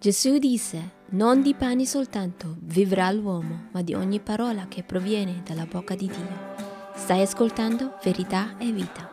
Gesù 0.00 0.38
disse, 0.38 0.92
non 1.10 1.42
di 1.42 1.54
pane 1.54 1.84
soltanto 1.84 2.54
vivrà 2.60 3.10
l'uomo, 3.10 3.64
ma 3.72 3.82
di 3.82 3.94
ogni 3.94 4.20
parola 4.20 4.66
che 4.68 4.84
proviene 4.84 5.42
dalla 5.44 5.66
bocca 5.66 5.96
di 5.96 6.06
Dio. 6.06 6.54
Stai 6.94 7.22
ascoltando 7.22 7.98
verità 8.04 8.56
e 8.58 8.70
vita. 8.70 9.10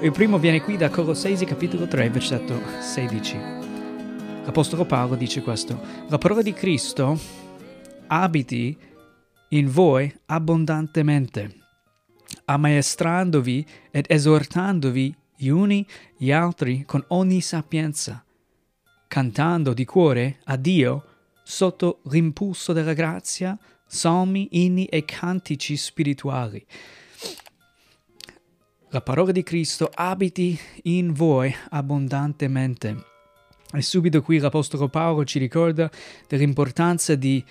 Il 0.00 0.10
primo 0.10 0.38
viene 0.38 0.60
qui 0.60 0.76
da 0.76 0.90
Colossesi 0.90 1.44
capitolo 1.44 1.86
3, 1.86 2.10
versetto 2.10 2.60
16. 2.80 3.36
L'Apostolo 4.44 4.84
Paolo 4.84 5.14
dice 5.14 5.42
questo, 5.42 5.80
la 6.08 6.18
parola 6.18 6.42
di 6.42 6.52
Cristo 6.52 7.16
abiti 8.08 8.76
in 9.50 9.70
voi 9.70 10.12
abbondantemente, 10.26 11.63
ammaestrandovi 12.44 13.66
ed 13.90 14.06
esortandovi 14.08 15.14
gli 15.36 15.48
uni 15.48 15.86
gli 16.16 16.30
altri 16.30 16.84
con 16.84 17.04
ogni 17.08 17.40
sapienza, 17.40 18.24
cantando 19.08 19.72
di 19.72 19.84
cuore 19.84 20.38
a 20.44 20.56
Dio 20.56 21.04
sotto 21.42 22.00
l'impulso 22.04 22.72
della 22.72 22.94
grazia, 22.94 23.58
salmi, 23.86 24.48
inni 24.52 24.86
e 24.86 25.04
cantici 25.04 25.76
spirituali. 25.76 26.64
La 28.88 29.00
parola 29.00 29.32
di 29.32 29.42
Cristo 29.42 29.90
abiti 29.92 30.58
in 30.84 31.12
voi 31.12 31.54
abbondantemente. 31.70 33.12
E 33.72 33.82
subito 33.82 34.22
qui 34.22 34.38
l'Apostolo 34.38 34.88
Paolo 34.88 35.24
ci 35.24 35.40
ricorda 35.40 35.90
dell'importanza 36.28 37.16
di 37.16 37.44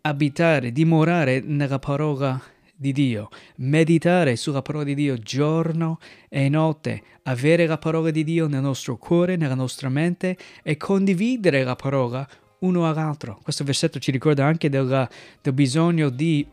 abitare, 0.00 0.72
dimorare 0.72 1.40
nella 1.40 1.78
parola 1.78 2.40
di 2.76 2.92
Dio, 2.92 3.28
meditare 3.56 4.36
sulla 4.36 4.62
parola 4.62 4.84
di 4.84 4.94
Dio 4.94 5.16
giorno 5.18 5.98
e 6.28 6.48
notte, 6.48 7.02
avere 7.24 7.66
la 7.66 7.78
parola 7.78 8.10
di 8.10 8.24
Dio 8.24 8.46
nel 8.46 8.62
nostro 8.62 8.96
cuore, 8.96 9.36
nella 9.36 9.54
nostra 9.54 9.88
mente 9.88 10.36
e 10.62 10.76
condividere 10.76 11.62
la 11.62 11.76
parola 11.76 12.28
uno 12.60 12.88
all'altro. 12.88 13.38
Questo 13.42 13.64
versetto 13.64 13.98
ci 13.98 14.10
ricorda 14.10 14.44
anche 14.44 14.68
del, 14.68 15.08
del 15.40 15.52
bisogno 15.52 16.08
di 16.08 16.46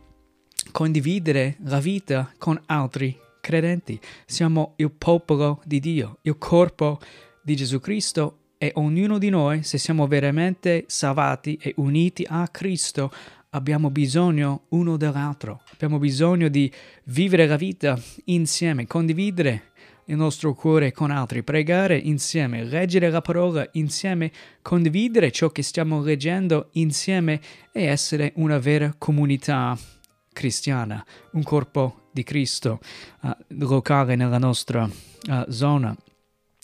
condividere 0.71 1.57
la 1.63 1.79
vita 1.79 2.31
con 2.37 2.61
altri 2.67 3.17
credenti. 3.39 3.99
Siamo 4.25 4.73
il 4.77 4.91
popolo 4.91 5.61
di 5.65 5.79
Dio, 5.79 6.19
il 6.21 6.37
corpo 6.37 6.99
di 7.41 7.55
Gesù 7.55 7.79
Cristo 7.79 8.37
e 8.57 8.71
ognuno 8.75 9.17
di 9.17 9.29
noi, 9.29 9.63
se 9.63 9.79
siamo 9.79 10.05
veramente 10.05 10.83
salvati 10.87 11.57
e 11.59 11.73
uniti 11.77 12.25
a 12.29 12.47
Cristo, 12.49 13.11
abbiamo 13.51 13.89
bisogno 13.89 14.65
uno 14.69 14.97
dell'altro. 14.97 15.61
Abbiamo 15.73 15.97
bisogno 15.97 16.47
di 16.47 16.71
vivere 17.05 17.47
la 17.47 17.55
vita 17.55 17.99
insieme, 18.25 18.87
condividere 18.87 19.71
il 20.05 20.15
nostro 20.15 20.53
cuore 20.53 20.91
con 20.91 21.11
altri, 21.11 21.43
pregare 21.43 21.97
insieme, 21.97 22.63
leggere 22.63 23.09
la 23.09 23.21
parola 23.21 23.67
insieme, 23.73 24.31
condividere 24.61 25.31
ciò 25.31 25.49
che 25.49 25.63
stiamo 25.63 26.01
leggendo 26.01 26.69
insieme 26.73 27.39
e 27.71 27.85
essere 27.85 28.33
una 28.35 28.57
vera 28.57 28.93
comunità 28.97 29.77
cristiana, 30.33 31.03
un 31.31 31.43
corpo 31.43 32.09
di 32.11 32.23
Cristo 32.23 32.79
uh, 33.21 33.29
locale 33.49 34.15
nella 34.15 34.37
nostra 34.37 34.83
uh, 34.83 35.49
zona. 35.49 35.95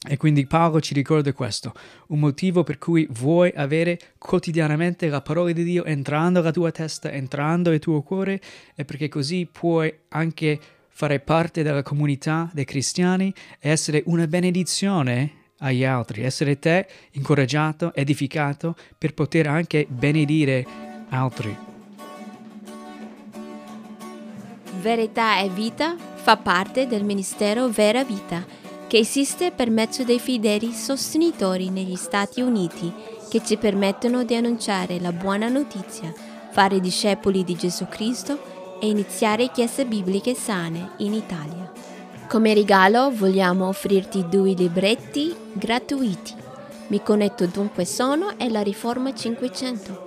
E 0.05 0.15
quindi 0.15 0.45
Paolo 0.45 0.79
ci 0.79 0.93
ricorda 0.93 1.33
questo, 1.33 1.73
un 2.09 2.19
motivo 2.19 2.63
per 2.63 2.77
cui 2.77 3.07
vuoi 3.09 3.51
avere 3.55 3.99
quotidianamente 4.19 5.07
la 5.09 5.21
parola 5.21 5.51
di 5.51 5.63
Dio 5.63 5.85
entrando 5.85 6.39
nella 6.39 6.51
tua 6.51 6.71
testa, 6.71 7.11
entrando 7.11 7.71
nel 7.71 7.79
tuo 7.79 8.03
cuore, 8.03 8.39
è 8.75 8.85
perché 8.85 9.07
così 9.07 9.47
puoi 9.51 9.91
anche 10.09 10.59
fare 10.89 11.19
parte 11.19 11.63
della 11.63 11.81
comunità 11.81 12.49
dei 12.53 12.65
cristiani 12.65 13.33
e 13.59 13.69
essere 13.69 14.03
una 14.05 14.27
benedizione 14.27 15.45
agli 15.59 15.83
altri, 15.83 16.23
essere 16.23 16.59
te 16.59 16.87
incoraggiato, 17.11 17.93
edificato 17.93 18.75
per 18.97 19.13
poter 19.15 19.47
anche 19.47 19.87
benedire 19.89 20.65
altri. 21.09 21.55
Verità 24.79 25.39
e 25.39 25.49
vita 25.49 25.95
fa 25.97 26.37
parte 26.37 26.87
del 26.87 27.03
ministero 27.03 27.67
Vera 27.69 28.03
Vita, 28.03 28.45
che 28.87 28.97
esiste 28.97 29.51
per 29.51 29.69
mezzo 29.69 30.03
dei 30.03 30.19
fedeli 30.19 30.71
sostenitori 30.71 31.69
negli 31.69 31.95
Stati 31.95 32.41
Uniti 32.41 32.91
che 33.29 33.43
ci 33.43 33.57
permettono 33.57 34.23
di 34.23 34.35
annunciare 34.35 34.99
la 34.99 35.11
buona 35.11 35.49
notizia, 35.49 36.13
fare 36.51 36.79
discepoli 36.79 37.43
di 37.43 37.55
Gesù 37.55 37.87
Cristo 37.87 38.77
e 38.79 38.87
iniziare 38.87 39.51
chiese 39.51 39.85
bibliche 39.85 40.33
sane 40.33 40.91
in 40.97 41.13
Italia. 41.13 41.71
Come 42.29 42.53
regalo 42.53 43.11
vogliamo 43.11 43.67
offrirti 43.67 44.27
due 44.29 44.53
libretti 44.53 45.35
gratuiti. 45.53 46.33
Mi 46.87 47.01
connetto 47.03 47.45
dunque 47.45 47.83
sono 47.85 48.37
e 48.37 48.49
la 48.49 48.61
Riforma 48.61 49.13
500. 49.13 50.06